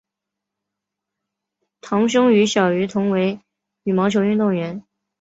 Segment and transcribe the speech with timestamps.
[1.79, 3.39] 堂兄于小渝同为
[3.83, 4.83] 羽毛球运动员。